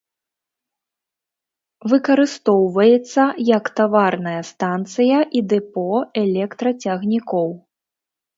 Выкарыстоўваецца 1.91 3.23
як 3.57 3.65
таварная 3.81 4.41
станцыя 4.51 5.19
і 5.41 5.43
дэпо 5.55 5.87
электрацягнікоў. 6.25 7.49